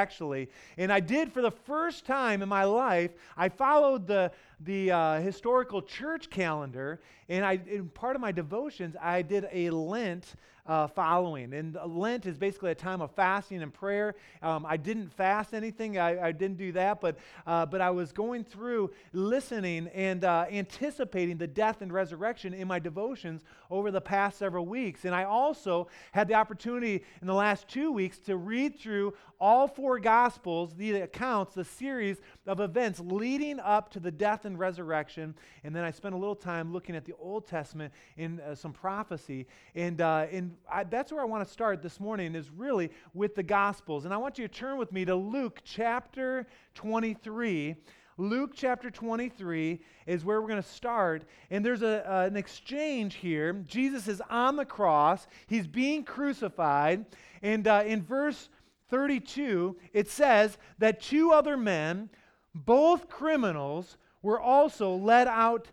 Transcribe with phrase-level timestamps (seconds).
[0.00, 0.48] actually.
[0.78, 5.20] And I did for the first time in my life, I followed the, the uh,
[5.20, 7.00] historical church calendar.
[7.28, 10.34] And I, in part of my devotions, I did a Lent
[10.70, 11.52] uh, following.
[11.52, 14.14] And Lent is basically a time of fasting and prayer.
[14.40, 18.12] Um, I didn't fast anything, I, I didn't do that, but, uh, but I was
[18.12, 24.00] going through listening and uh, anticipating the death and resurrection in my devotions over the
[24.00, 25.04] past several weeks.
[25.04, 29.66] And I also had the opportunity in the last two weeks to read through all
[29.66, 35.34] four Gospels, the accounts, the series of events leading up to the death and resurrection.
[35.64, 38.72] And then I spent a little time looking at the Old Testament in uh, some
[38.72, 39.46] prophecy.
[39.74, 43.34] And, uh, and I, that's where I want to start this morning, is really with
[43.34, 44.04] the Gospels.
[44.04, 47.76] And I want you to turn with me to Luke chapter 23.
[48.16, 51.24] Luke chapter 23 is where we're going to start.
[51.50, 53.52] And there's a, uh, an exchange here.
[53.66, 57.06] Jesus is on the cross, he's being crucified.
[57.42, 58.50] And uh, in verse
[58.90, 62.10] 32, it says that two other men,
[62.54, 65.68] both criminals, were also led out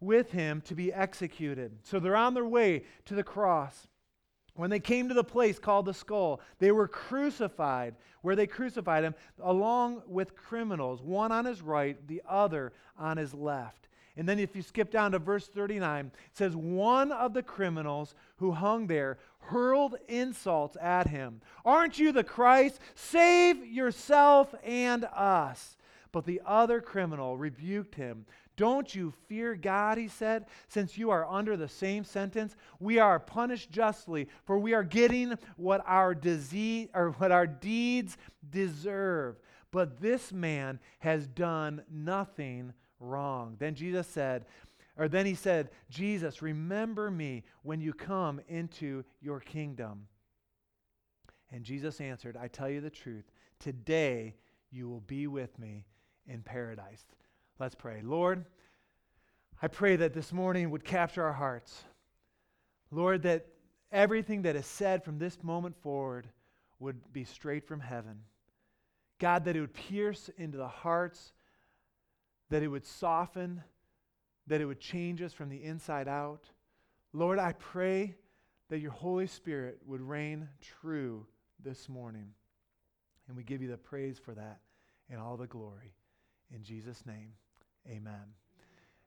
[0.00, 1.78] with him to be executed.
[1.84, 3.86] So they're on their way to the cross.
[4.54, 9.04] When they came to the place called the skull, they were crucified, where they crucified
[9.04, 13.88] him, along with criminals, one on his right, the other on his left.
[14.16, 18.14] And then if you skip down to verse 39, it says, One of the criminals
[18.36, 21.40] who hung there hurled insults at him.
[21.64, 22.78] Aren't you the Christ?
[22.94, 25.78] Save yourself and us.
[26.12, 28.26] But the other criminal rebuked him.
[28.62, 32.54] Don't you fear God, he said, since you are under the same sentence?
[32.78, 38.16] We are punished justly, for we are getting what our disease or what our deeds
[38.48, 39.40] deserve.
[39.72, 43.56] But this man has done nothing wrong.
[43.58, 44.44] Then Jesus said,
[44.96, 50.06] or then he said, Jesus, remember me when you come into your kingdom.
[51.50, 53.24] And Jesus answered, I tell you the truth,
[53.58, 54.36] today
[54.70, 55.84] you will be with me
[56.28, 57.04] in paradise.
[57.58, 58.00] Let's pray.
[58.02, 58.44] Lord,
[59.60, 61.84] I pray that this morning would capture our hearts.
[62.90, 63.46] Lord, that
[63.90, 66.28] everything that is said from this moment forward
[66.78, 68.20] would be straight from heaven.
[69.18, 71.32] God, that it would pierce into the hearts,
[72.50, 73.62] that it would soften,
[74.48, 76.50] that it would change us from the inside out.
[77.12, 78.16] Lord, I pray
[78.68, 80.48] that your Holy Spirit would reign
[80.80, 81.26] true
[81.62, 82.30] this morning.
[83.28, 84.60] And we give you the praise for that
[85.08, 85.94] and all the glory.
[86.52, 87.34] In Jesus' name.
[87.88, 88.34] Amen.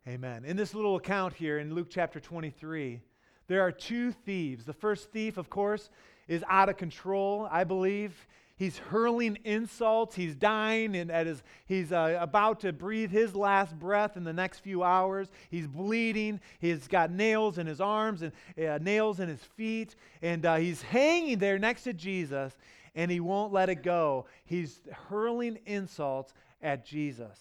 [0.07, 0.45] Amen.
[0.45, 3.01] In this little account here in Luke chapter 23,
[3.47, 4.65] there are two thieves.
[4.65, 5.89] The first thief, of course,
[6.27, 8.27] is out of control, I believe.
[8.57, 10.15] He's hurling insults.
[10.15, 14.33] He's dying, and at his, he's uh, about to breathe his last breath in the
[14.33, 15.29] next few hours.
[15.49, 16.39] He's bleeding.
[16.59, 20.81] He's got nails in his arms and uh, nails in his feet, and uh, he's
[20.81, 22.55] hanging there next to Jesus,
[22.93, 24.25] and he won't let it go.
[24.45, 27.37] He's hurling insults at Jesus.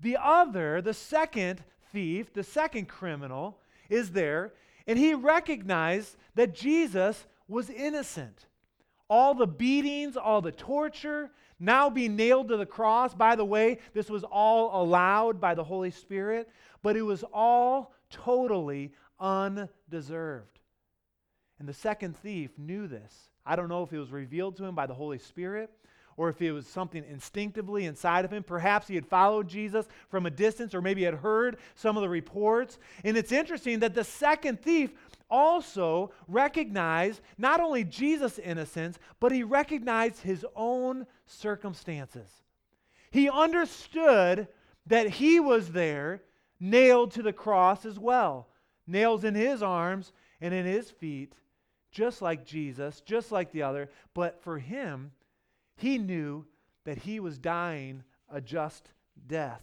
[0.00, 4.52] The other, the second thief, the second criminal, is there,
[4.86, 8.46] and he recognized that Jesus was innocent.
[9.10, 13.14] All the beatings, all the torture, now being nailed to the cross.
[13.14, 16.48] By the way, this was all allowed by the Holy Spirit,
[16.82, 20.58] but it was all totally undeserved.
[21.58, 23.30] And the second thief knew this.
[23.44, 25.70] I don't know if it was revealed to him by the Holy Spirit
[26.18, 28.42] or if it was something instinctively inside of him.
[28.42, 32.08] Perhaps he had followed Jesus from a distance, or maybe had heard some of the
[32.08, 32.78] reports.
[33.04, 34.90] And it's interesting that the second thief
[35.30, 42.28] also recognized not only Jesus' innocence, but he recognized his own circumstances.
[43.12, 44.48] He understood
[44.86, 46.22] that he was there,
[46.58, 48.48] nailed to the cross as well,
[48.88, 51.34] nails in his arms and in his feet,
[51.92, 53.88] just like Jesus, just like the other.
[54.14, 55.12] But for him,
[55.78, 56.44] he knew
[56.84, 58.90] that he was dying a just
[59.26, 59.62] death.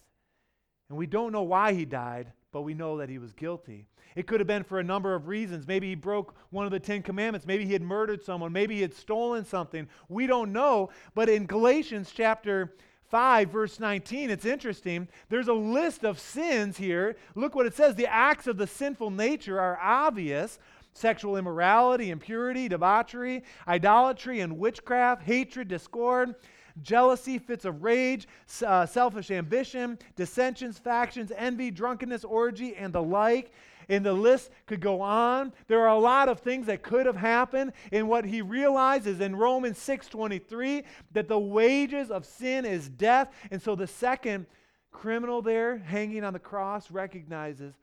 [0.90, 3.88] And we don't know why he died, but we know that he was guilty.
[4.16, 5.68] It could have been for a number of reasons.
[5.68, 7.46] Maybe he broke one of the Ten Commandments.
[7.46, 8.54] Maybe he had murdered someone.
[8.54, 9.90] Maybe he had stolen something.
[10.08, 10.90] We don't know.
[11.16, 12.76] But in Galatians chapter
[13.10, 15.10] 5, verse 19, it's interesting.
[15.30, 17.18] There's a list of sins here.
[17.36, 17.96] Look what it says.
[17.96, 20.60] The acts of the sinful nature are obvious
[20.96, 26.34] sexual immorality, impurity, debauchery, idolatry, and witchcraft, hatred, discord,
[26.82, 28.28] jealousy, fits of rage,
[28.66, 33.52] uh, selfish ambition, dissensions, factions, envy, drunkenness, orgy, and the like.
[33.88, 35.54] And the list could go on.
[35.68, 37.74] There are a lot of things that could have happened.
[37.92, 43.32] And what he realizes in Romans 6:23 that the wages of sin is death.
[43.52, 44.48] And so the second
[44.92, 47.76] criminal there hanging on the cross recognizes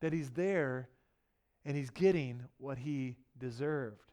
[0.00, 0.88] that he's there
[1.68, 4.10] and he's getting what he deserved.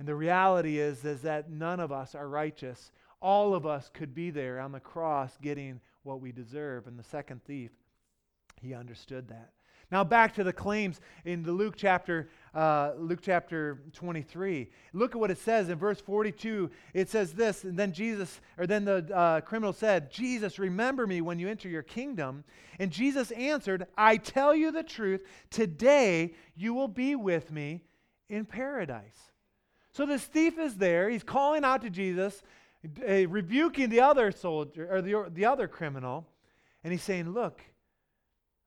[0.00, 2.90] And the reality is, is that none of us are righteous.
[3.22, 6.88] all of us could be there on the cross getting what we deserve.
[6.88, 7.70] And the second thief,
[8.60, 9.52] he understood that.
[9.90, 14.68] Now back to the claims in the Luke chapter, uh, Luke chapter 23.
[14.92, 16.70] Look at what it says in verse 42.
[16.92, 21.20] It says this, and then Jesus, or then the uh, criminal said, "Jesus, remember me
[21.20, 22.44] when you enter your kingdom."
[22.78, 25.22] And Jesus answered, "I tell you the truth.
[25.50, 27.84] Today you will be with me
[28.28, 29.30] in paradise."
[29.92, 31.08] So this thief is there.
[31.08, 32.42] He's calling out to Jesus,
[33.08, 36.26] uh, rebuking the other soldier or the, the other criminal,
[36.84, 37.60] and he's saying, "Look."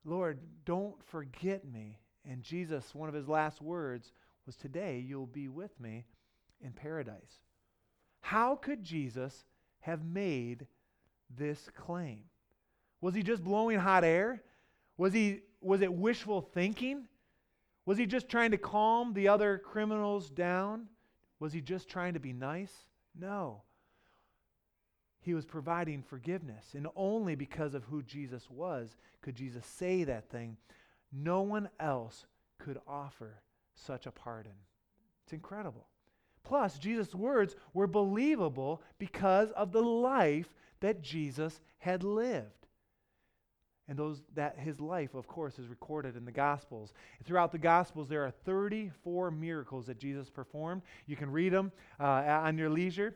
[0.08, 1.98] Lord, don't forget me.
[2.30, 4.12] And Jesus, one of his last words
[4.46, 6.06] was, Today you'll be with me
[6.62, 7.40] in paradise.
[8.22, 9.46] How could Jesus
[9.82, 10.66] have made
[11.30, 12.24] this claim?
[13.02, 14.42] Was he just blowing hot air?
[14.98, 17.08] Was, he, was it wishful thinking?
[17.86, 20.88] Was he just trying to calm the other criminals down?
[21.40, 22.74] Was he just trying to be nice?
[23.18, 23.62] No.
[25.20, 26.74] He was providing forgiveness.
[26.74, 30.58] And only because of who Jesus was could Jesus say that thing.
[31.16, 32.26] No one else
[32.60, 33.42] could offer
[33.74, 34.52] such a pardon.
[35.24, 35.88] It's incredible.
[36.44, 42.68] Plus, Jesus' words were believable because of the life that Jesus had lived.
[43.88, 46.94] And those that his life, of course, is recorded in the Gospels.
[47.24, 50.82] Throughout the Gospels, there are 34 miracles that Jesus performed.
[51.06, 53.16] You can read them uh, on your leisure.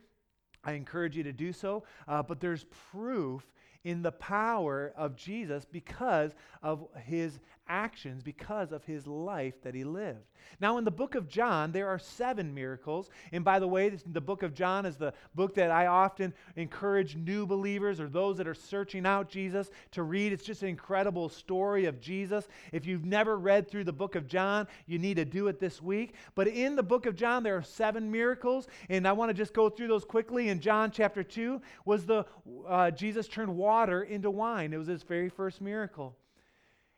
[0.64, 1.84] I encourage you to do so.
[2.08, 3.52] Uh, but there's proof
[3.84, 6.32] in the power of Jesus because
[6.62, 7.40] of his
[7.70, 10.26] actions, because of his life that he lived.
[10.60, 13.10] Now, in the book of John, there are seven miracles.
[13.32, 16.34] And by the way, this, the book of John is the book that I often
[16.56, 20.34] encourage new believers or those that are searching out Jesus to read.
[20.34, 22.48] It's just an incredible story of Jesus.
[22.72, 25.82] If you've never read through the book of John, you need to do it this
[25.82, 26.16] week.
[26.36, 28.68] But in the book of John, there are seven miracles.
[28.90, 30.50] And I want to just go through those quickly.
[30.50, 32.26] In John chapter 2 was the
[32.68, 34.74] uh, Jesus turned water into wine.
[34.74, 36.16] It was his very first miracle.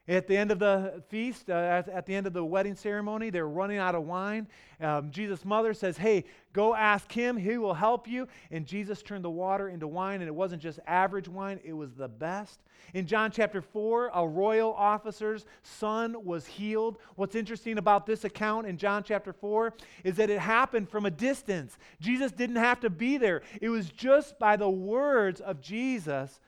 [0.07, 3.29] At the end of the feast, uh, at, at, the end of the wedding ceremony,
[3.29, 4.47] they're running out of wine.
[4.79, 7.37] Um, Jesus' mother says, Hey, go ask him.
[7.37, 8.27] He will help you.
[8.49, 11.93] And Jesus turned the water into wine, and it wasn't just average wine, it was
[11.93, 12.61] the best.
[12.95, 16.97] In John chapter 4, a royal officer's son was healed.
[17.15, 21.11] What's interesting about this account in John chapter 4 is that it happened from a
[21.11, 21.77] distance.
[21.99, 26.39] Jesus didn't have to be there, it was just by the words of Jesus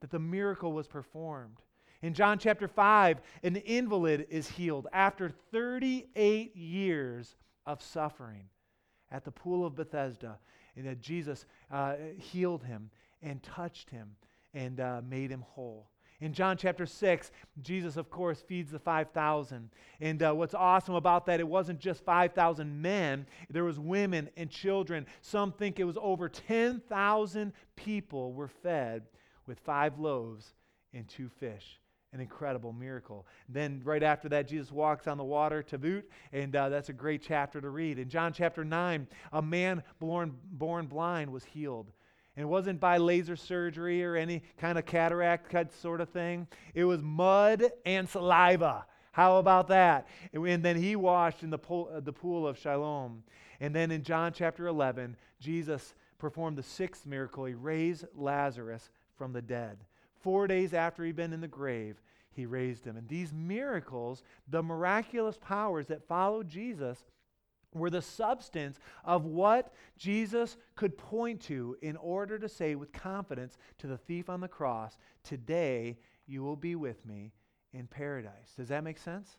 [0.00, 1.60] that the miracle was performed.
[2.02, 7.36] In John chapter 5, an invalid is healed after 38 years
[7.66, 8.44] of suffering
[9.10, 10.38] at the pool of Bethesda.
[10.76, 12.90] And that Jesus uh, healed him
[13.22, 14.16] and touched him
[14.54, 15.90] and uh, made him whole.
[16.20, 17.30] In John chapter 6,
[17.62, 19.70] Jesus, of course, feeds the 5,000.
[20.00, 24.50] And uh, what's awesome about that, it wasn't just 5,000 men, there was women and
[24.50, 25.06] children.
[25.22, 29.02] Some think it was over 10,000 people were fed
[29.50, 30.54] with five loaves
[30.94, 31.80] and two fish
[32.12, 33.24] an incredible miracle.
[33.48, 36.92] Then, right after that, Jesus walks on the water to boot, and uh, that's a
[36.92, 38.00] great chapter to read.
[38.00, 41.92] In John chapter 9, a man born, born blind was healed.
[42.34, 46.48] And it wasn't by laser surgery or any kind of cataract cut sort of thing,
[46.74, 48.86] it was mud and saliva.
[49.12, 50.08] How about that?
[50.32, 53.22] And then he washed in the pool, uh, the pool of Siloam.
[53.60, 57.44] And then in John chapter 11, Jesus performed the sixth miracle.
[57.44, 59.76] He raised Lazarus from the dead.
[60.22, 62.00] Four days after he'd been in the grave,
[62.30, 62.96] he raised him.
[62.96, 67.04] And these miracles, the miraculous powers that followed Jesus,
[67.74, 73.58] were the substance of what Jesus could point to in order to say with confidence
[73.76, 77.34] to the thief on the cross, Today you will be with me
[77.74, 78.54] in paradise.
[78.56, 79.36] Does that make sense?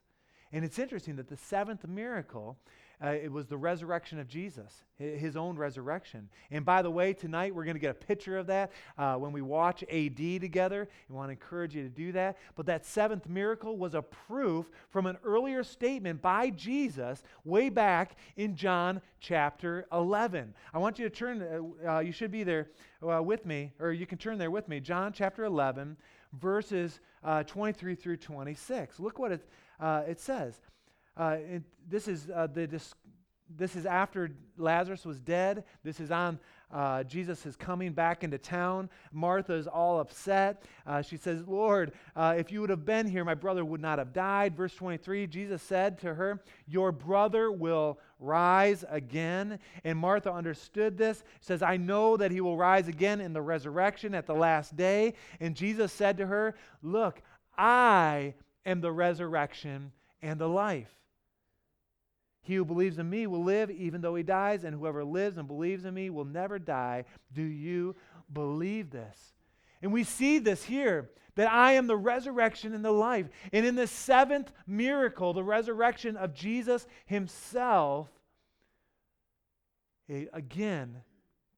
[0.52, 2.60] And it's interesting that the seventh miracle
[3.04, 6.30] uh, it was the resurrection of Jesus, his own resurrection.
[6.52, 9.32] And by the way, tonight we're going to get a picture of that uh, when
[9.32, 10.88] we watch AD together.
[11.10, 12.38] We want to encourage you to do that.
[12.56, 18.18] But that seventh miracle was a proof from an earlier statement by Jesus way back
[18.38, 20.54] in John chapter 11.
[20.72, 22.70] I want you to turn, uh, uh you should be there
[23.02, 24.80] uh, with me, or you can turn there with me.
[24.80, 25.98] John chapter 11,
[26.40, 29.00] verses uh, 23 through 26.
[29.00, 29.48] Look what it,
[29.82, 30.60] it says.
[31.18, 32.94] Uh, it, this is uh, the this,
[33.58, 35.64] this is after Lazarus was dead.
[35.84, 36.40] This is on
[36.74, 38.90] uh, Jesus is coming back into town.
[39.12, 40.64] Martha is all upset.
[40.88, 44.00] Uh, she says, Lord, uh, if you would have been here, my brother would not
[44.00, 44.56] have died.
[44.56, 49.60] Verse 23, Jesus said to her, Your brother will rise again.
[49.84, 51.24] And Martha understood this.
[51.42, 55.16] Says, I know that he will rise again in the resurrection at the last day.
[55.40, 57.22] And Jesus said to her, Look,
[57.58, 58.34] I
[58.66, 59.92] am the resurrection
[60.22, 61.01] and the life.
[62.42, 65.48] He who believes in me will live even though he dies, and whoever lives and
[65.48, 67.06] believes in me will never die.
[67.34, 67.96] Do you
[68.34, 69.34] believe this?
[69.82, 73.28] And we see this here that I am the resurrection and the life.
[73.54, 78.10] And in the seventh miracle, the resurrection of Jesus himself,
[80.34, 80.98] again,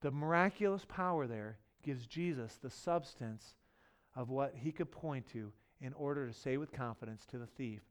[0.02, 3.56] the miraculous power there gives Jesus the substance
[4.16, 7.82] of what he could point to in order to say with confidence to the thief,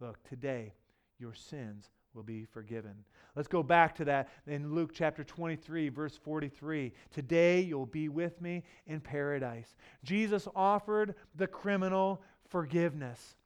[0.00, 0.74] Look, today
[1.18, 2.92] your sins will be forgiven.
[3.34, 6.92] Let's go back to that in Luke chapter 23, verse 43.
[7.10, 9.74] Today you'll be with me in paradise.
[10.04, 13.36] Jesus offered the criminal forgiveness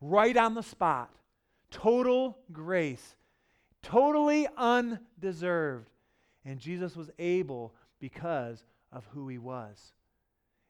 [0.00, 1.14] right on the spot.
[1.70, 3.16] Total grace,
[3.82, 5.88] totally undeserved.
[6.44, 9.92] And Jesus was able because of who he was.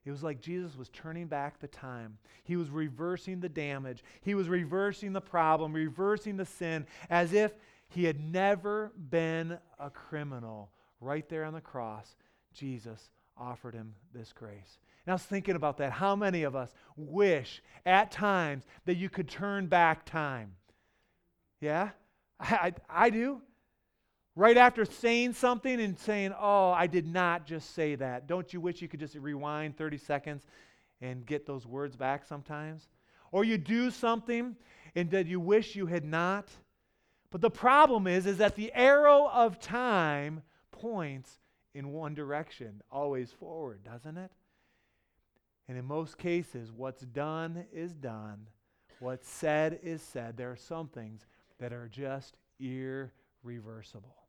[0.04, 2.18] It was like Jesus was turning back the time.
[2.42, 4.02] He was reversing the damage.
[4.22, 7.52] He was reversing the problem, reversing the sin, as if
[7.88, 10.70] he had never been a criminal.
[11.00, 12.16] Right there on the cross,
[12.52, 14.78] Jesus offered him this grace.
[15.04, 15.92] And I was thinking about that.
[15.92, 20.54] How many of us wish at times that you could turn back time?
[21.60, 21.90] Yeah?
[22.38, 23.40] I, I, I do.
[24.34, 28.26] Right after saying something and saying, Oh, I did not just say that.
[28.26, 30.46] Don't you wish you could just rewind 30 seconds
[31.00, 32.88] and get those words back sometimes?
[33.30, 34.56] Or you do something
[34.94, 36.48] and that you wish you had not.
[37.30, 41.38] But the problem is, is that the arrow of time points
[41.74, 44.30] in one direction, always forward, doesn't it?
[45.68, 48.48] And in most cases, what's done is done.
[49.00, 50.36] What's said is said.
[50.36, 51.26] There are some things
[51.58, 54.21] that are just irreversible.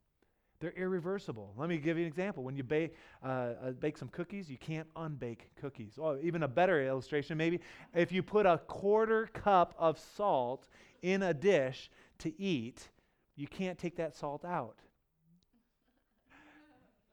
[0.63, 1.53] They're irreversible.
[1.58, 2.41] Let me give you an example.
[2.41, 5.98] When you bake, uh, uh, bake some cookies, you can't unbake cookies.
[5.98, 7.60] Or even a better illustration, maybe
[7.93, 10.70] if you put a quarter cup of salt
[11.01, 12.88] in a dish to eat,
[13.36, 14.77] you can't take that salt out.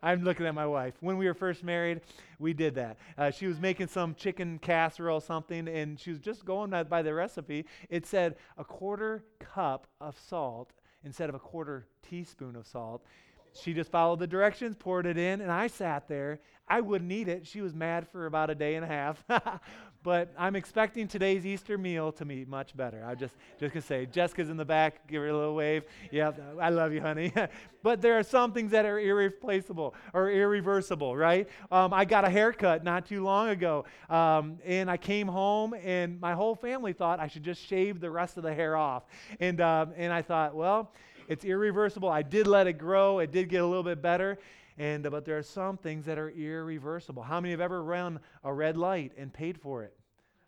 [0.01, 0.95] I'm looking at my wife.
[1.01, 2.03] When we were first married,
[2.39, 2.99] we did that.
[3.19, 7.13] Uh, she was making some chicken casserole something, and she was just going by the
[7.13, 7.67] recipe.
[7.89, 10.71] It said a quarter cup of salt
[11.05, 13.05] instead of a quarter teaspoon of salt.
[13.53, 16.41] She just followed the directions, poured it in, and I sat there.
[16.69, 17.47] I wouldn't eat it.
[17.47, 19.25] She was mad for about a day and a half.
[20.03, 23.05] but I'm expecting today's Easter meal to be much better.
[23.05, 25.07] I just just gonna say, Jessica's in the back.
[25.09, 25.85] Give her a little wave.
[26.11, 26.31] Yeah,
[26.61, 27.33] I love you, honey.
[27.83, 31.49] but there are some things that are irreplaceable or irreversible, right?
[31.71, 36.21] Um, I got a haircut not too long ago, um, and I came home, and
[36.21, 39.03] my whole family thought I should just shave the rest of the hair off,
[39.39, 40.93] and um, and I thought, well
[41.31, 42.09] it's irreversible.
[42.09, 43.21] I did let it grow.
[43.21, 44.37] It did get a little bit better.
[44.77, 47.23] And, uh, but there are some things that are irreversible.
[47.23, 49.95] How many have ever run a red light and paid for it?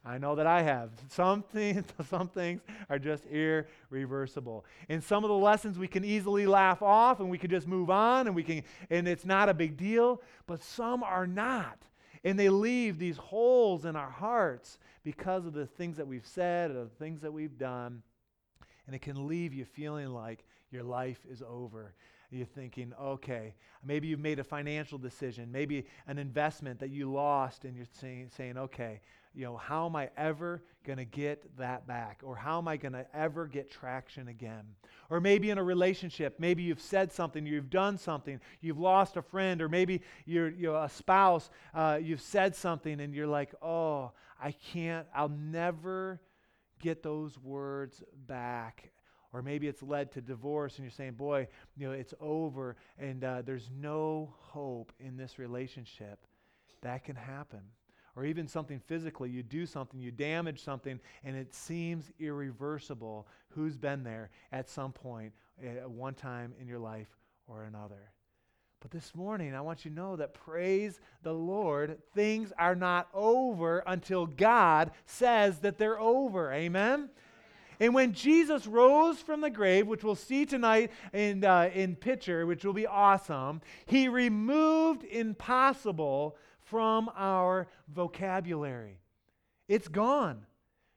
[0.04, 0.90] I know that I have.
[1.08, 4.64] Some things, some things are just irreversible.
[4.88, 7.88] And some of the lessons we can easily laugh off and we can just move
[7.88, 11.78] on and we can and it's not a big deal, but some are not.
[12.24, 16.72] And they leave these holes in our hearts because of the things that we've said
[16.72, 18.02] or the things that we've done.
[18.88, 21.94] And it can leave you feeling like your life is over.
[22.30, 27.66] You're thinking, okay, maybe you've made a financial decision, maybe an investment that you lost,
[27.66, 29.02] and you're saying, saying okay,
[29.34, 32.20] you know, how am I ever going to get that back?
[32.22, 34.62] Or how am I going to ever get traction again?
[35.10, 39.22] Or maybe in a relationship, maybe you've said something, you've done something, you've lost a
[39.22, 44.12] friend, or maybe you're, you're a spouse, uh, you've said something, and you're like, oh,
[44.42, 46.20] I can't, I'll never
[46.80, 48.91] get those words back
[49.32, 53.24] or maybe it's led to divorce and you're saying, boy, you know, it's over and
[53.24, 56.26] uh, there's no hope in this relationship.
[56.82, 57.60] That can happen.
[58.14, 63.26] Or even something physically, you do something, you damage something, and it seems irreversible.
[63.48, 65.32] Who's been there at some point,
[65.64, 67.08] at one time in your life
[67.46, 68.12] or another?
[68.80, 73.08] But this morning, I want you to know that praise the Lord, things are not
[73.14, 76.52] over until God says that they're over.
[76.52, 77.08] Amen?
[77.82, 82.46] And when Jesus rose from the grave, which we'll see tonight in, uh, in picture,
[82.46, 89.00] which will be awesome, he removed impossible from our vocabulary.
[89.66, 90.46] It's gone.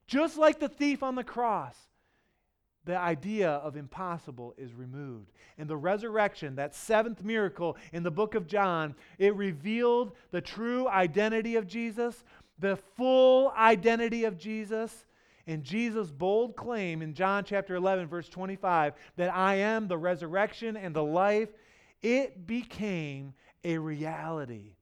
[0.05, 1.75] Just like the thief on the cross,
[2.85, 5.31] the idea of impossible is removed.
[5.57, 10.87] And the resurrection, that seventh miracle in the book of John, it revealed the true
[10.87, 12.23] identity of Jesus,
[12.59, 15.07] the full identity of Jesus
[15.47, 20.75] and Jesus' bold claim in John chapter 11, verse 25, that I am the resurrection
[20.75, 21.49] and the life,
[22.01, 23.33] it became
[23.63, 24.75] a reality.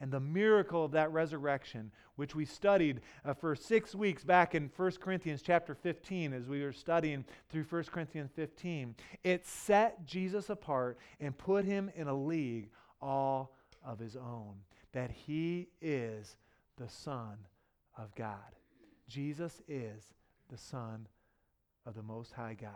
[0.00, 4.68] and the miracle of that resurrection, which we studied uh, for six weeks back in
[4.76, 10.50] 1 Corinthians chapter 15 as we were studying through 1 Corinthians 15, it set Jesus
[10.50, 12.68] apart and put him in a league
[13.00, 13.54] all
[13.86, 14.54] of his own,
[14.92, 16.36] that he is
[16.78, 17.36] the Son
[17.96, 18.56] of God.
[19.12, 20.02] Jesus is
[20.50, 21.06] the Son
[21.84, 22.70] of the Most High God.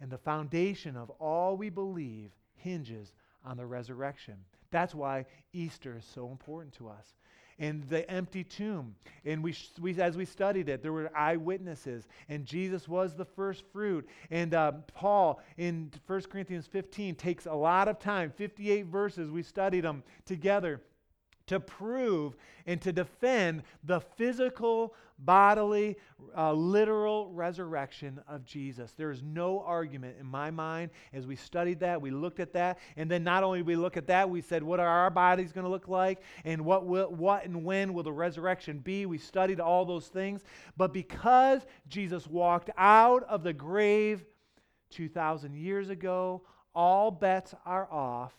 [0.00, 3.12] And the foundation of all we believe hinges
[3.44, 4.34] on the resurrection.
[4.70, 7.14] That's why Easter is so important to us.
[7.58, 12.44] And the empty tomb, and we, we as we studied it, there were eyewitnesses, and
[12.44, 14.06] Jesus was the first fruit.
[14.30, 19.42] And uh, Paul in 1 Corinthians 15 takes a lot of time, 58 verses, we
[19.42, 20.82] studied them together
[21.46, 22.36] to prove
[22.66, 25.96] and to defend the physical, bodily,
[26.36, 28.92] uh, literal resurrection of Jesus.
[28.92, 32.78] There is no argument in my mind as we studied that, we looked at that,
[32.96, 35.64] and then not only we look at that, we said, what are our bodies going
[35.64, 39.06] to look like, and what, will, what and when will the resurrection be?
[39.06, 40.42] We studied all those things.
[40.76, 44.24] But because Jesus walked out of the grave
[44.90, 46.42] 2,000 years ago,
[46.74, 48.32] all bets are off.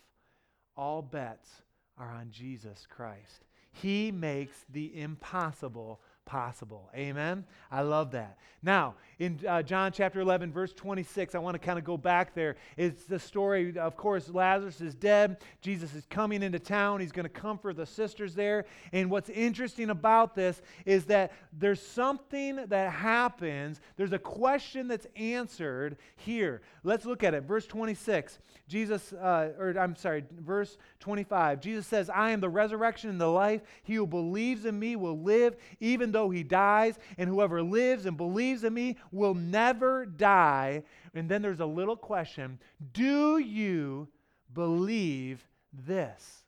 [0.76, 1.62] All bets
[1.98, 3.44] are on Jesus Christ.
[3.72, 6.90] He makes the impossible possible.
[6.94, 7.44] Amen?
[7.70, 8.36] I love that.
[8.62, 12.34] Now, in uh, John chapter 11, verse 26, I want to kind of go back
[12.34, 12.56] there.
[12.76, 15.38] It's the story, of course, Lazarus is dead.
[15.62, 17.00] Jesus is coming into town.
[17.00, 18.66] He's going to comfort the sisters there.
[18.92, 23.80] And what's interesting about this is that there's something that happens.
[23.96, 26.60] There's a question that's answered here.
[26.84, 27.44] Let's look at it.
[27.44, 28.38] Verse 26.
[28.68, 31.60] Jesus, uh, or I'm sorry, verse 25.
[31.60, 33.62] Jesus says, I am the resurrection and the life.
[33.82, 38.16] He who believes in me will live even though he dies, and whoever lives and
[38.16, 40.82] believes in me will never die.
[41.14, 42.58] And then there's a little question
[42.92, 44.08] Do you
[44.52, 46.44] believe this?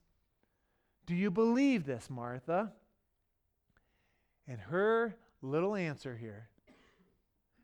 [1.07, 2.73] Do you believe this, Martha?
[4.49, 6.49] And her little answer here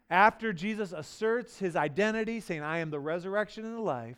[0.09, 4.17] after Jesus asserts his identity, saying, I am the resurrection and the life,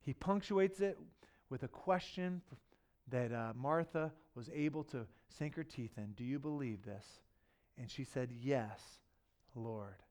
[0.00, 0.98] he punctuates it
[1.50, 2.40] with a question
[3.08, 6.12] that uh, Martha was able to sink her teeth in.
[6.12, 7.04] Do you believe this?
[7.76, 8.80] And she said, Yes,
[9.54, 10.02] Lord,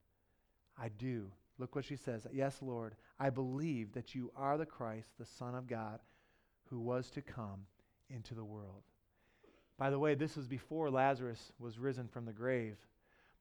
[0.77, 1.32] I do.
[1.60, 2.27] Look what she says.
[2.32, 5.99] Yes, Lord, I believe that you are the Christ, the Son of God,
[6.69, 7.65] who was to come
[8.10, 8.84] into the world.
[9.77, 12.77] By the way, this was before Lazarus was risen from the grave.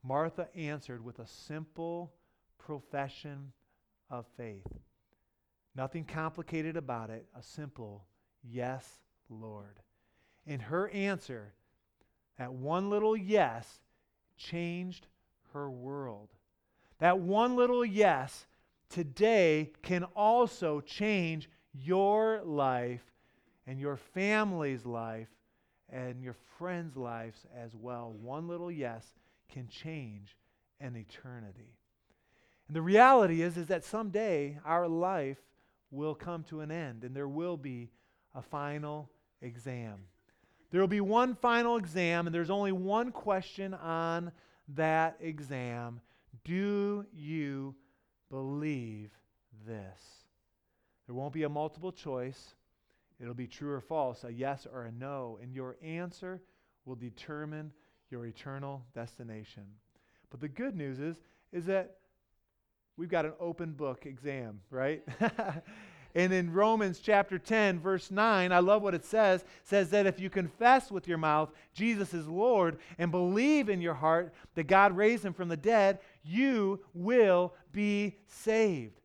[0.02, 2.12] Martha answered with a simple
[2.58, 3.52] profession
[4.10, 4.66] of faith.
[5.74, 8.06] Nothing complicated about it, a simple
[8.42, 8.88] yes,
[9.28, 9.80] Lord.
[10.46, 11.52] And her answer,
[12.38, 13.81] that one little yes,
[14.37, 15.07] changed
[15.53, 16.29] her world.
[16.99, 18.46] That one little yes
[18.88, 23.03] today can also change your life
[23.66, 25.29] and your family's life
[25.90, 28.12] and your friends' lives as well.
[28.12, 29.14] One little yes
[29.49, 30.37] can change
[30.81, 31.77] an eternity.
[32.68, 35.38] And the reality is, is that someday our life
[35.90, 37.90] will come to an end and there will be
[38.35, 39.09] a final
[39.40, 39.99] exam.
[40.76, 44.30] There will be one final exam, and there's only one question on
[44.74, 46.02] that exam
[46.44, 47.74] Do you
[48.28, 49.10] believe
[49.66, 49.98] this?
[51.06, 52.56] There won't be a multiple choice.
[53.18, 56.42] It'll be true or false, a yes or a no, and your answer
[56.84, 57.72] will determine
[58.10, 59.64] your eternal destination.
[60.28, 61.16] But the good news is,
[61.52, 62.00] is that
[62.98, 65.02] we've got an open book exam, right?
[66.16, 70.18] and in Romans chapter 10, verse 9, I love what it says, says that if
[70.18, 74.96] you confess with your mouth Jesus is Lord and believe in your heart that God
[74.96, 78.98] raised him from the dead, you will be saved.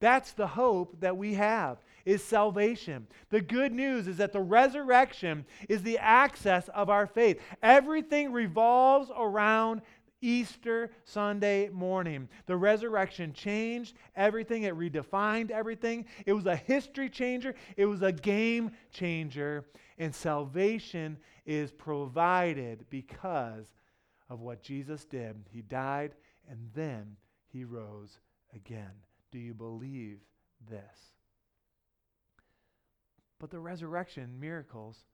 [0.00, 3.06] That's the hope that we have is salvation.
[3.30, 7.40] The good news is that the resurrection is the access of our faith.
[7.62, 9.82] Everything revolves around
[10.20, 12.28] Easter Sunday morning.
[12.46, 16.06] The resurrection changed everything, it redefined everything.
[16.24, 19.66] It was a history changer, it was a game changer.
[19.98, 23.66] And salvation is provided because
[24.28, 25.36] of what Jesus did.
[25.50, 26.14] He died
[26.48, 28.18] and then he rose
[28.54, 28.92] again.
[29.30, 30.18] Do you believe
[30.68, 31.14] this?
[33.38, 35.04] But the resurrection miracles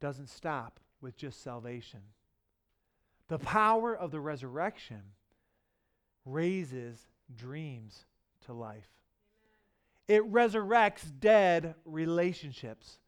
[0.00, 2.00] doesn't stop with just salvation.
[3.28, 5.02] The power of the resurrection
[6.24, 6.98] raises
[7.34, 8.04] dreams
[8.46, 8.88] to life.
[10.06, 12.98] It resurrects dead relationships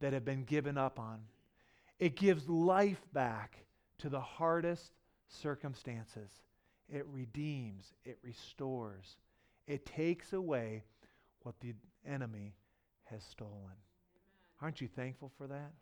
[0.00, 1.20] that have been given up on.
[1.98, 3.56] It gives life back
[3.98, 4.92] to the hardest
[5.28, 6.30] circumstances.
[6.88, 9.16] It redeems, it restores,
[9.66, 10.84] it takes away
[11.42, 11.74] what the
[12.06, 12.54] enemy
[13.04, 13.74] has stolen.
[14.62, 15.72] Aren't you thankful for that?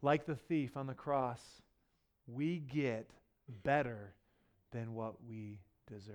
[0.00, 1.40] Like the thief on the cross,
[2.34, 3.10] we get
[3.62, 4.14] better
[4.70, 6.14] than what we deserve.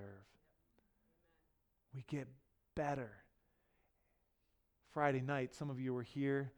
[1.94, 2.28] We get
[2.74, 3.10] better.
[4.92, 6.52] Friday night, some of you were here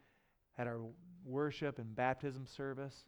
[0.59, 0.81] at our
[1.25, 3.05] worship and baptism service,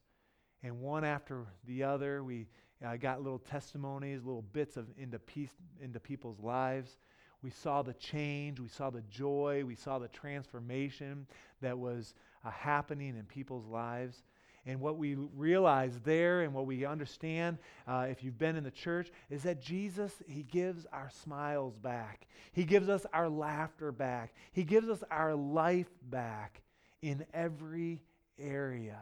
[0.63, 2.47] and one after the other, we
[2.85, 6.99] uh, got little testimonies, little bits of into peace into people's lives.
[7.43, 11.27] We saw the change, we saw the joy, we saw the transformation
[11.61, 14.23] that was uh, happening in people's lives.
[14.65, 18.71] And what we realize there and what we understand, uh, if you've been in the
[18.71, 22.29] church, is that Jesus, He gives our smiles back.
[22.53, 24.35] He gives us our laughter back.
[24.53, 26.63] He gives us our life back
[27.03, 28.03] in every
[28.39, 29.01] area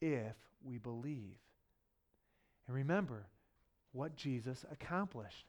[0.00, 1.38] if we believe.
[2.66, 3.26] And remember
[3.92, 5.46] what Jesus accomplished.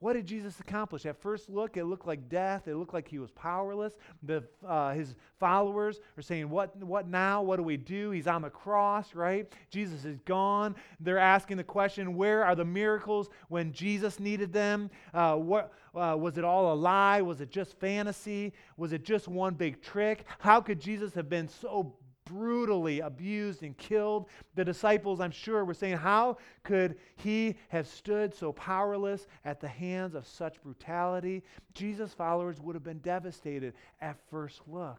[0.00, 1.06] What did Jesus accomplish?
[1.06, 2.68] At first look, it looked like death.
[2.68, 3.94] It looked like he was powerless.
[4.22, 7.42] The, uh, his followers are saying, what, what now?
[7.42, 8.10] What do we do?
[8.10, 9.50] He's on the cross, right?
[9.70, 10.74] Jesus is gone.
[11.00, 14.90] They're asking the question, where are the miracles when Jesus needed them?
[15.14, 17.22] Uh, what, uh, was it all a lie?
[17.22, 18.52] Was it just fantasy?
[18.76, 20.24] Was it just one big trick?
[20.38, 21.94] How could Jesus have been so
[22.34, 24.28] brutally abused and killed.
[24.56, 29.68] The disciples, I'm sure, were saying, How could he have stood so powerless at the
[29.68, 31.44] hands of such brutality?
[31.74, 34.98] Jesus' followers would have been devastated at first look.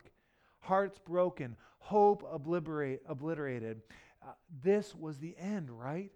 [0.61, 3.81] Hearts broken, hope obliterated.
[4.23, 4.31] Uh,
[4.63, 6.11] this was the end, right?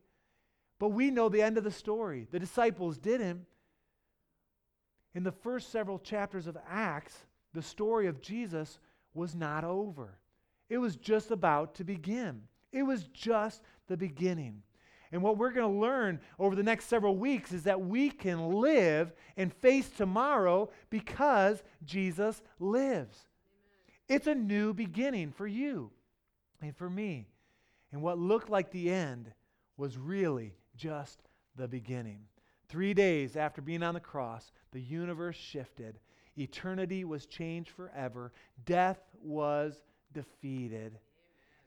[0.80, 2.28] But we know the end of the story.
[2.32, 3.46] The disciples didn't.
[5.14, 8.80] In the first several chapters of Acts, the story of Jesus
[9.14, 10.18] was not over.
[10.70, 12.44] It was just about to begin.
[12.72, 14.62] It was just the beginning.
[15.12, 18.52] And what we're going to learn over the next several weeks is that we can
[18.52, 23.18] live and face tomorrow because Jesus lives.
[24.08, 24.18] Amen.
[24.18, 25.90] It's a new beginning for you
[26.62, 27.28] and for me.
[27.92, 29.32] And what looked like the end
[29.78, 31.24] was really just
[31.56, 32.22] the beginning.
[32.68, 36.00] Three days after being on the cross, the universe shifted.
[36.38, 38.32] Eternity was changed forever.
[38.64, 39.82] Death was
[40.14, 40.98] defeated.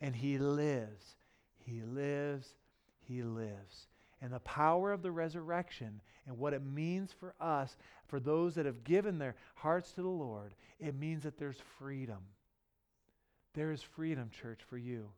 [0.01, 1.17] And he lives.
[1.65, 2.55] He lives.
[3.01, 3.87] He lives.
[4.21, 7.77] And the power of the resurrection and what it means for us,
[8.07, 12.19] for those that have given their hearts to the Lord, it means that there's freedom.
[13.55, 15.09] There is freedom, church, for you.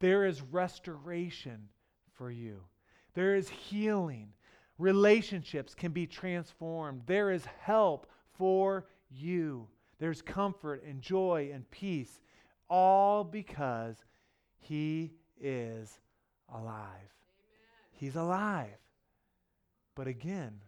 [0.00, 1.68] There is restoration
[2.14, 2.60] for you.
[3.14, 4.32] There is healing.
[4.78, 7.02] Relationships can be transformed.
[7.06, 8.06] There is help
[8.36, 9.68] for you.
[9.98, 12.20] There's comfort and joy and peace
[12.70, 13.96] all because
[14.58, 15.98] he is
[16.48, 16.94] alive.
[16.94, 17.90] Amen.
[17.92, 18.78] He's alive.
[19.96, 20.60] But again,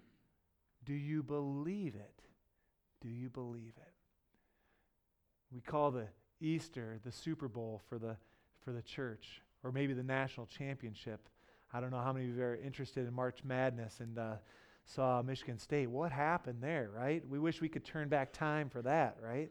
[0.85, 2.23] do you believe it?
[3.01, 3.93] Do you believe it?
[5.53, 6.09] We call the
[6.41, 8.17] Easter the Super Bowl for the
[8.65, 11.29] for the church, or maybe the national championship.
[11.73, 14.35] I don't know how many of you are interested in March Madness and uh,
[14.85, 15.91] saw Michigan State.
[15.91, 17.27] What happened there, right?
[17.29, 19.51] We wish we could turn back time for that, right?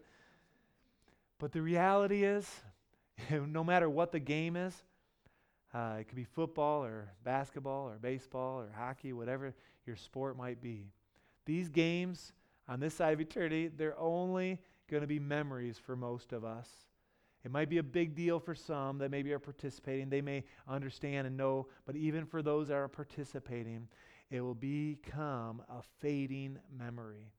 [1.42, 2.48] But the reality is,
[3.32, 4.76] no matter what the game is,
[5.74, 9.56] uh, it could be football or basketball or baseball or hockey, whatever
[9.88, 10.92] your sport might be.
[11.48, 12.34] These games
[12.68, 16.70] on this side of eternity, they're only going to be memories for most of us.
[17.44, 20.10] It might be a big deal for some that maybe are participating.
[20.10, 23.88] They may understand and know, but even for those that are participating,
[24.30, 27.32] it will become a fading memory.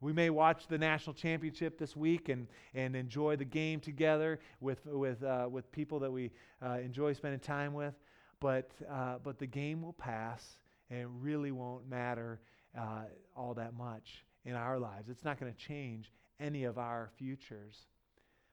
[0.00, 4.86] We may watch the national championship this week and, and enjoy the game together with,
[4.86, 6.30] with, uh, with people that we
[6.64, 7.94] uh, enjoy spending time with,
[8.40, 10.56] but, uh, but the game will pass
[10.88, 12.40] and it really won't matter
[12.78, 13.02] uh,
[13.36, 15.08] all that much in our lives.
[15.10, 16.10] It's not going to change
[16.40, 17.86] any of our futures.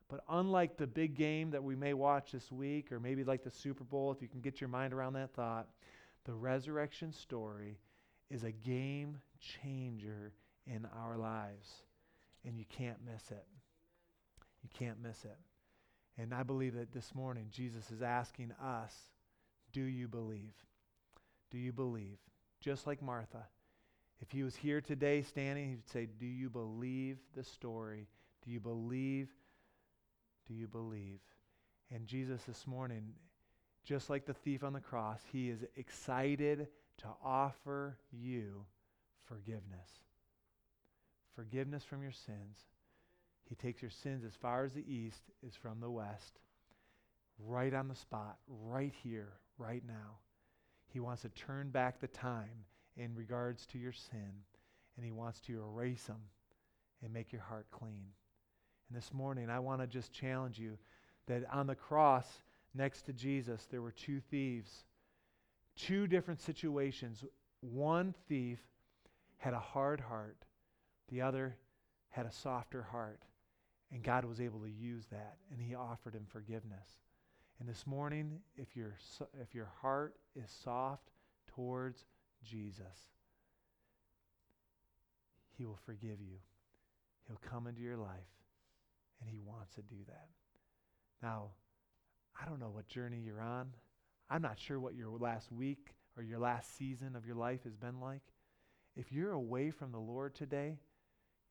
[0.10, 3.52] But unlike the big game that we may watch this week, or maybe like the
[3.52, 5.68] Super Bowl, if you can get your mind around that thought,
[6.26, 7.78] the resurrection story
[8.30, 10.34] is a game changer
[10.68, 11.70] in our lives.
[12.46, 13.46] And you can't miss it.
[14.64, 15.38] You can't miss it.
[16.18, 18.94] And I believe that this morning Jesus is asking us,
[19.72, 20.54] do you believe?
[21.52, 22.18] Do you believe?
[22.62, 23.46] Just like Martha.
[24.20, 28.08] If he was here today standing, he'd say, Do you believe the story?
[28.44, 29.30] Do you believe?
[30.48, 31.20] Do you believe?
[31.92, 33.14] And Jesus this morning,
[33.84, 36.68] just like the thief on the cross, he is excited
[37.00, 38.66] to offer you
[39.26, 40.07] forgiveness
[41.38, 42.65] forgiveness from your sins.
[43.47, 46.39] He takes your sins as far as the east is from the west,
[47.39, 50.17] right on the spot, right here, right now.
[50.91, 52.65] He wants to turn back the time
[52.97, 54.32] in regards to your sin,
[54.95, 56.21] and He wants to erase them
[57.04, 58.08] and make your heart clean.
[58.89, 60.78] And this morning, I want to just challenge you
[61.28, 62.26] that on the cross
[62.73, 64.86] next to Jesus, there were two thieves,
[65.76, 67.23] two different situations.
[67.62, 68.60] One thief
[69.38, 70.47] had a hard heart,
[71.10, 71.58] the other
[72.10, 73.22] had a softer heart.
[73.91, 77.00] And God was able to use that, and He offered him forgiveness.
[77.60, 78.96] And this morning, if, your
[79.41, 81.10] if your heart is soft
[81.48, 82.04] towards
[82.43, 83.08] Jesus,
[85.58, 86.38] He will forgive you.
[87.28, 88.10] He'll come into your life,
[89.22, 90.28] and He wants to do that.
[91.24, 91.52] Now,
[92.39, 93.70] I don't know what journey you're on.
[94.30, 97.76] I'm not sure what your last week or your last season of your life has
[97.76, 98.22] been like.
[98.96, 100.78] If you're away from the Lord today,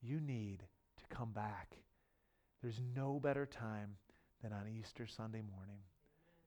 [0.03, 0.63] you need
[0.97, 1.77] to come back.
[2.63, 3.97] There's no better time
[4.43, 5.81] than on Easter Sunday morning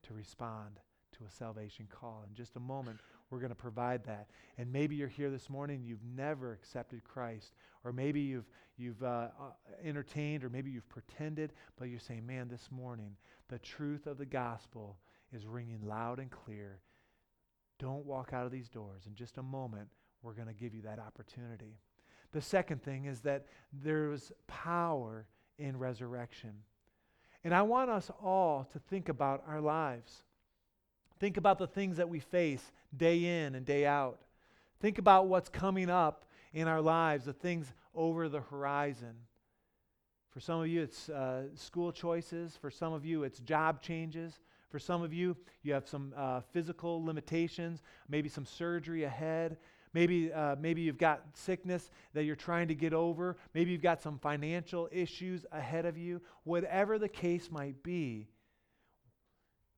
[0.06, 0.80] to respond
[1.18, 2.24] to a salvation call.
[2.28, 2.98] In just a moment,
[3.30, 4.28] we're going to provide that.
[4.58, 9.28] And maybe you're here this morning, you've never accepted Christ, or maybe you've, you've uh,
[9.38, 9.50] uh,
[9.84, 13.16] entertained, or maybe you've pretended, but you're saying, man, this morning,
[13.48, 14.98] the truth of the gospel
[15.32, 16.80] is ringing loud and clear.
[17.78, 19.04] Don't walk out of these doors.
[19.06, 19.88] In just a moment,
[20.22, 21.78] we're going to give you that opportunity.
[22.32, 25.26] The second thing is that there's power
[25.58, 26.52] in resurrection.
[27.42, 30.22] And I want us all to think about our lives.
[31.18, 34.20] Think about the things that we face day in and day out.
[34.80, 39.14] Think about what's coming up in our lives, the things over the horizon.
[40.30, 42.56] For some of you, it's uh, school choices.
[42.56, 44.38] For some of you, it's job changes.
[44.70, 49.58] For some of you, you have some uh, physical limitations, maybe some surgery ahead.
[49.92, 53.36] Maybe, uh, maybe you've got sickness that you're trying to get over.
[53.54, 56.22] Maybe you've got some financial issues ahead of you.
[56.44, 58.28] Whatever the case might be,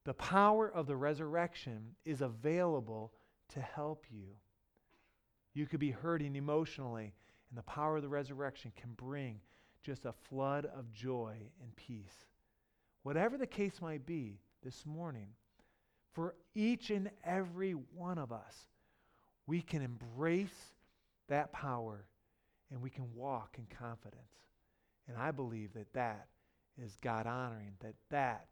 [0.04, 3.12] the power of the resurrection is available
[3.54, 4.26] to help you.
[5.54, 7.14] You could be hurting emotionally,
[7.50, 9.40] and the power of the resurrection can bring
[9.82, 12.26] just a flood of joy and peace.
[13.02, 15.28] Whatever the case might be this morning,
[16.12, 18.66] for each and every one of us,
[19.46, 20.74] we can embrace
[21.28, 22.06] that power
[22.70, 24.22] and we can walk in confidence.
[25.08, 26.28] And I believe that that
[26.82, 28.46] is God honoring, that that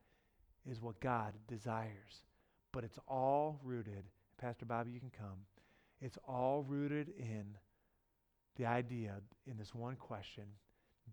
[0.68, 2.24] is what God desires.
[2.72, 4.04] But it's all rooted,
[4.40, 5.46] Pastor Bobby, you can come.
[6.00, 7.56] It's all rooted in
[8.56, 10.44] the idea, in this one question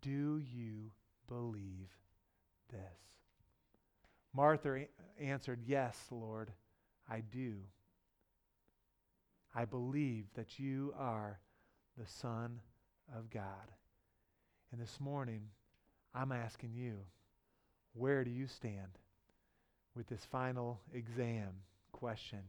[0.02, 0.92] Do you
[1.28, 1.90] believe
[2.72, 3.08] this?
[4.34, 4.86] Martha
[5.20, 6.52] answered, Yes, Lord,
[7.10, 7.56] I do.
[9.58, 11.40] I believe that you are
[11.98, 12.60] the Son
[13.18, 13.72] of God.
[14.72, 15.42] And this morning,
[16.14, 16.98] I'm asking you,
[17.94, 19.00] where do you stand
[19.96, 21.50] with this final exam
[21.92, 22.44] question?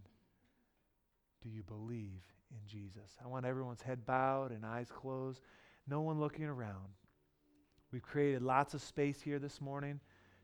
[1.43, 3.17] Do you believe in Jesus?
[3.25, 5.41] I want everyone's head bowed and eyes closed,
[5.87, 6.93] no one looking around.
[7.91, 10.01] We've created lots of space here this morning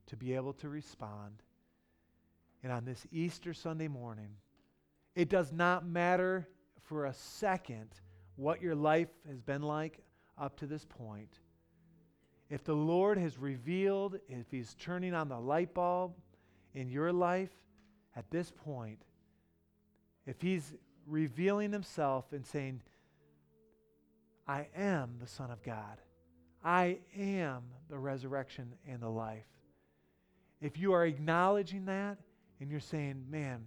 [0.06, 1.42] to be able to respond.
[2.62, 4.30] And on this Easter Sunday morning,
[5.14, 6.48] it does not matter
[6.84, 7.88] for a second
[8.36, 10.00] what your life has been like
[10.38, 11.38] up to this point.
[12.50, 16.14] If the Lord has revealed, if He's turning on the light bulb
[16.74, 17.50] in your life
[18.16, 19.02] at this point,
[20.26, 20.74] if He's
[21.06, 22.82] revealing Himself and saying,
[24.46, 26.00] I am the Son of God,
[26.62, 29.46] I am the resurrection and the life.
[30.60, 32.18] If you are acknowledging that
[32.60, 33.64] and you're saying, man,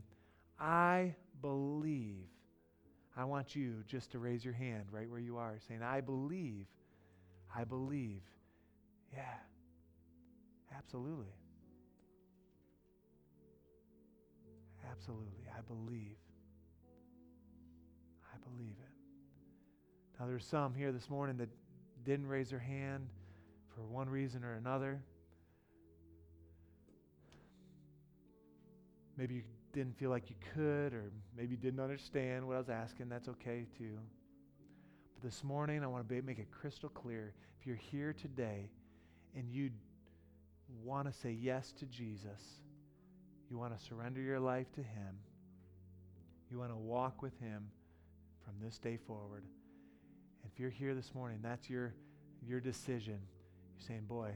[0.59, 2.27] I believe
[3.17, 6.67] I want you just to raise your hand right where you are, saying, I believe.
[7.55, 8.21] I believe.
[9.11, 9.23] Yeah,
[10.77, 11.33] absolutely.
[14.91, 15.47] Absolutely.
[15.57, 16.17] I believe.
[18.31, 20.19] I believe it.
[20.19, 21.49] Now, there's some here this morning that
[22.03, 23.07] didn't raise their hand
[23.75, 25.01] for one reason or another.
[29.17, 29.41] Maybe you
[29.73, 33.65] didn't feel like you could, or maybe didn't understand what I was asking, that's okay
[33.77, 33.97] too.
[35.15, 37.33] But this morning, I want to make it crystal clear.
[37.59, 38.69] If you're here today
[39.35, 39.71] and you
[40.83, 42.41] want to say yes to Jesus,
[43.49, 45.17] you want to surrender your life to Him,
[46.49, 47.69] you want to walk with Him
[48.43, 49.43] from this day forward.
[50.45, 51.93] If you're here this morning, that's your,
[52.41, 53.19] your decision.
[53.77, 54.31] You're saying, Boy,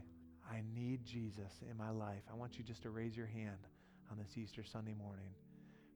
[0.52, 2.22] I need Jesus in my life.
[2.32, 3.58] I want you just to raise your hand
[4.12, 5.30] on this Easter Sunday morning.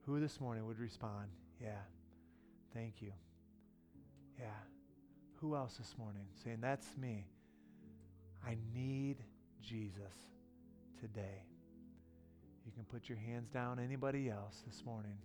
[0.05, 1.27] Who this morning would respond?
[1.61, 1.81] Yeah.
[2.73, 3.11] Thank you.
[4.39, 4.45] Yeah.
[5.41, 7.25] Who else this morning saying, That's me.
[8.47, 9.17] I need
[9.61, 10.13] Jesus
[10.99, 11.43] today.
[12.65, 13.79] You can put your hands down.
[13.79, 15.17] Anybody else this morning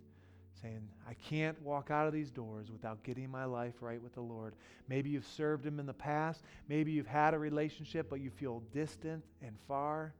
[0.61, 4.21] saying, I can't walk out of these doors without getting my life right with the
[4.21, 4.55] Lord.
[4.89, 6.43] Maybe you've served Him in the past.
[6.67, 10.13] Maybe you've had a relationship, but you feel distant and far.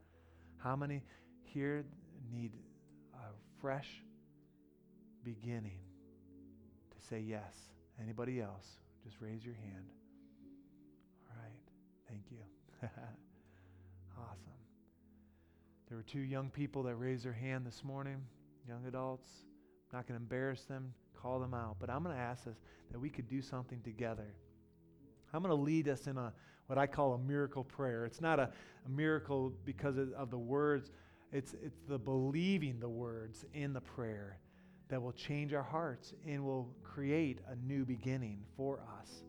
[0.58, 1.04] How many
[1.44, 1.84] here
[2.32, 2.52] need
[3.14, 4.04] a fresh
[5.24, 5.80] beginning
[6.92, 7.54] to say yes?
[8.02, 8.68] Anybody else?
[9.04, 9.86] Just raise your hand.
[11.30, 11.60] All right.
[12.10, 12.38] Thank you.
[14.18, 14.52] awesome.
[15.88, 18.24] There were two young people that raised their hand this morning,
[18.68, 19.28] young adults.
[19.92, 22.56] I'm not going to embarrass them, call them out, but I'm going to ask us
[22.92, 24.34] that we could do something together.
[25.34, 26.34] I'm going to lead us in a
[26.68, 28.06] what I call a miracle prayer.
[28.06, 28.50] It's not a,
[28.86, 30.92] a miracle because of, of the words,
[31.32, 34.40] it's, it's the believing the words in the prayer
[34.90, 39.24] that will change our hearts and will create a new beginning for us.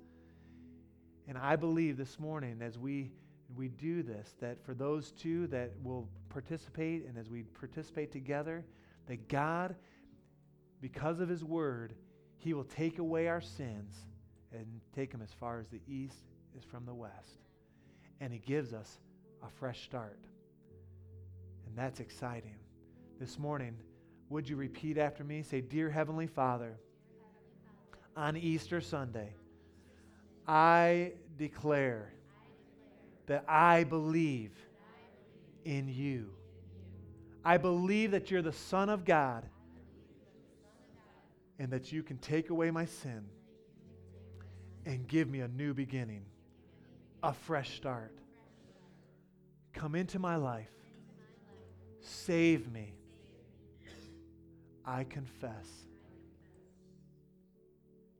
[1.29, 3.13] And I believe this morning as we
[3.55, 8.65] we do this that for those two that will participate and as we participate together
[9.07, 9.77] that God
[10.81, 11.95] because of his word
[12.39, 13.95] he will take away our sins
[14.53, 16.25] and take them as far as the east
[16.57, 17.39] is from the west.
[18.21, 18.99] And he gives us
[19.43, 20.19] a fresh start.
[21.73, 22.57] And that's exciting.
[23.19, 23.75] This morning
[24.29, 25.43] would you repeat after me?
[25.43, 26.77] Say, Dear Heavenly Father,
[28.15, 29.33] on Easter Sunday,
[30.47, 32.13] I declare
[33.25, 34.51] that I believe
[35.65, 36.29] in you.
[37.43, 39.43] I believe that you're the Son of God
[41.59, 43.25] and that you can take away my sin
[44.85, 46.27] and give me a new beginning,
[47.23, 48.15] a fresh start.
[49.73, 50.69] Come into my life,
[52.03, 52.95] save me
[54.85, 55.69] I confess.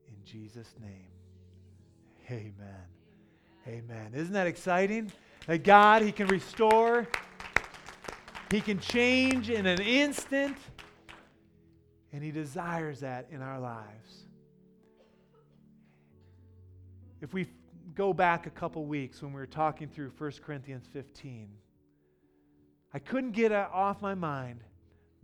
[0.07, 1.11] In Jesus' name.
[2.29, 2.53] Amen.
[3.67, 4.11] Amen.
[4.13, 5.11] Isn't that exciting?
[5.47, 7.07] That God, He can restore,
[8.49, 10.57] He can change in an instant,
[12.13, 14.27] and He desires that in our lives.
[17.21, 17.47] If we
[17.93, 21.49] go back a couple weeks when we were talking through 1 Corinthians 15,
[22.93, 24.63] I couldn't get off my mind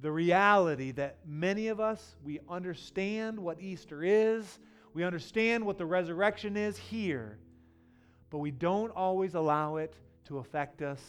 [0.01, 4.59] the reality that many of us, we understand what Easter is,
[4.93, 7.37] we understand what the resurrection is here,
[8.29, 9.93] but we don't always allow it
[10.25, 11.01] to affect us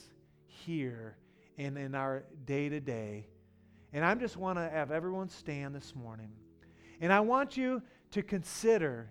[0.44, 1.16] here
[1.56, 3.26] and in our day to day.
[3.92, 6.30] And I just want to have everyone stand this morning.
[7.00, 9.10] And I want you to consider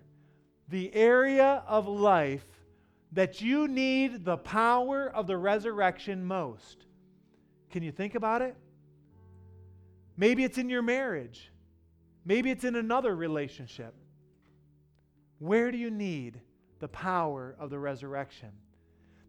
[0.68, 2.46] the area of life
[3.12, 6.84] that you need the power of the resurrection most.
[7.70, 8.56] Can you think about it?
[10.16, 11.50] Maybe it's in your marriage.
[12.24, 13.94] Maybe it's in another relationship.
[15.38, 16.40] Where do you need
[16.80, 18.50] the power of the resurrection?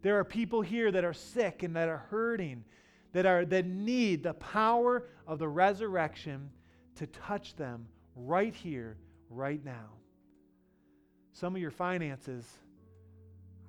[0.02, 2.64] There are people here that are sick and that are hurting,
[3.12, 6.50] that, are, that need the power of the resurrection
[6.96, 8.98] to touch them right here,
[9.30, 9.90] right now.
[11.32, 12.44] Some of your finances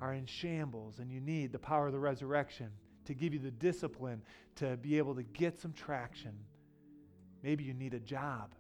[0.02, 2.70] are in shambles, and you need the power of the resurrection
[3.06, 4.22] to give you the discipline
[4.56, 6.34] to be able to get some traction.
[7.42, 8.56] Maybe you need a job.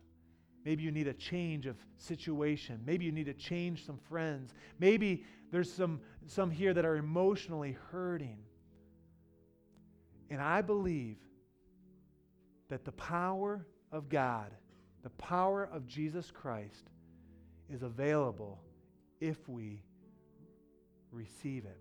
[0.65, 2.81] Maybe you need a change of situation.
[2.85, 4.53] Maybe you need to change some friends.
[4.79, 8.37] Maybe there's some, some here that are emotionally hurting.
[10.29, 11.17] And I believe
[12.69, 14.51] that the power of God,
[15.03, 16.89] the power of Jesus Christ,
[17.69, 18.61] is available
[19.19, 19.83] if we
[21.11, 21.77] receive it,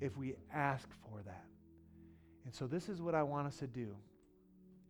[0.00, 1.44] if we ask for that.
[2.50, 3.94] And so, this is what I want us to do.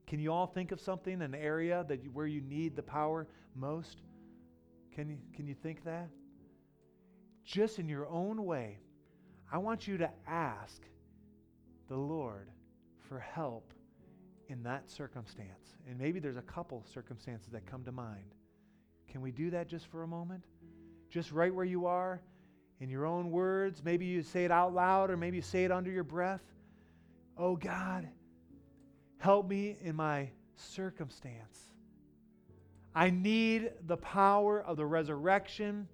[0.06, 3.26] Can you all think of something, an area that you, where you need the power
[3.54, 4.00] most?
[4.94, 6.08] Can you, can you think that?
[7.44, 8.78] Just in your own way,
[9.52, 10.80] I want you to ask
[11.90, 12.48] the Lord
[13.10, 13.74] for help
[14.48, 15.76] in that circumstance.
[15.86, 18.36] And maybe there's a couple circumstances that come to mind.
[19.06, 20.44] Can we do that just for a moment?
[21.10, 22.22] Just right where you are,
[22.80, 23.82] in your own words.
[23.84, 26.40] Maybe you say it out loud, or maybe you say it under your breath.
[27.36, 28.08] Oh God,
[29.20, 31.58] Help me in my circumstance.
[32.94, 35.86] I need the power of the resurrection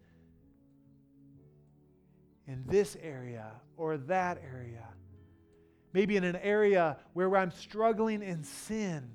[2.47, 4.87] in this area or that area.
[5.93, 9.11] Maybe in an area where I'm struggling in sin.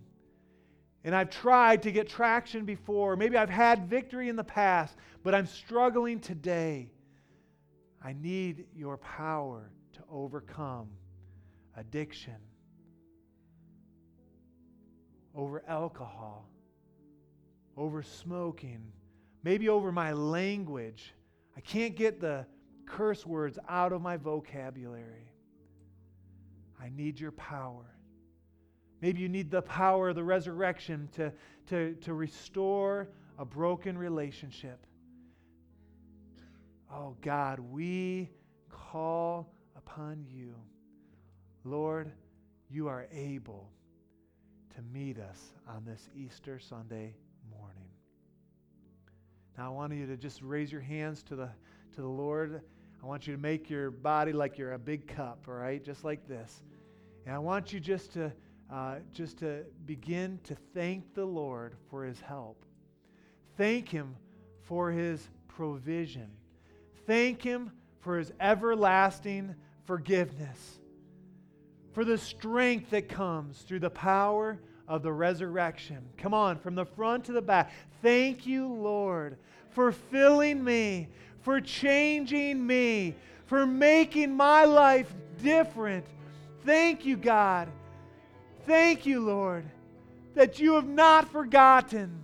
[1.05, 3.15] And I've tried to get traction before.
[3.15, 6.91] Maybe I've had victory in the past, but I'm struggling today.
[8.03, 10.89] I need your power to overcome
[11.81, 12.35] addiction
[15.35, 16.47] over alcohol,
[17.75, 18.81] over smoking,
[19.43, 21.13] maybe over my language.
[21.57, 22.45] I can't get the
[22.85, 25.31] curse words out of my vocabulary.
[26.81, 27.85] I need your power.
[29.01, 31.33] Maybe you need the power of the resurrection to,
[31.67, 33.09] to, to restore
[33.39, 34.85] a broken relationship.
[36.93, 38.29] Oh God, we
[38.69, 40.53] call upon you.
[41.63, 42.11] Lord,
[42.69, 43.69] you are able
[44.75, 47.13] to meet us on this Easter Sunday
[47.51, 47.89] morning.
[49.57, 51.49] Now, I want you to just raise your hands to the,
[51.95, 52.61] to the Lord.
[53.03, 55.83] I want you to make your body like you're a big cup, all right?
[55.83, 56.63] Just like this.
[57.25, 58.31] And I want you just to,
[58.73, 62.65] uh, just to begin to thank the Lord for his help.
[63.55, 64.15] Thank him
[64.63, 66.31] for his provision.
[67.05, 69.53] Thank him for his everlasting
[69.83, 70.80] forgiveness.
[71.93, 75.99] For the strength that comes through the power of the resurrection.
[76.17, 77.71] Come on, from the front to the back.
[78.01, 79.37] Thank you, Lord,
[79.69, 81.07] for filling me,
[81.41, 83.15] for changing me,
[83.45, 86.05] for making my life different.
[86.65, 87.69] Thank you, God.
[88.65, 89.65] Thank you, Lord,
[90.35, 92.17] that you have not forgotten.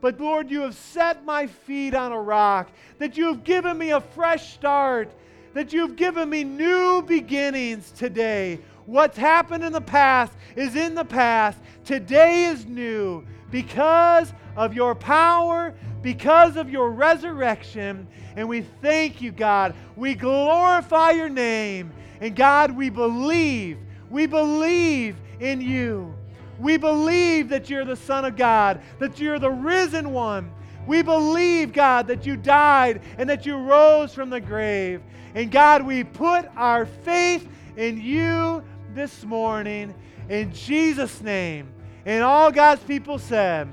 [0.00, 3.92] But Lord, you have set my feet on a rock, that you have given me
[3.92, 5.10] a fresh start,
[5.54, 8.60] that you've given me new beginnings today.
[8.86, 11.58] What's happened in the past is in the past.
[11.84, 18.06] Today is new because of your power, because of your resurrection.
[18.36, 19.74] And we thank you, God.
[19.96, 21.92] We glorify your name.
[22.20, 23.78] And God, we believe,
[24.10, 26.14] we believe in you.
[26.58, 30.52] We believe that you're the Son of God, that you're the risen one.
[30.86, 35.02] We believe, God, that you died and that you rose from the grave.
[35.34, 38.62] And God, we put our faith in you
[38.94, 39.94] this morning
[40.28, 41.68] in Jesus' name.
[42.06, 43.68] And all God's people said,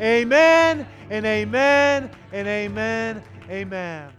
[0.00, 3.22] Amen and amen and amen.
[3.48, 4.15] Amen.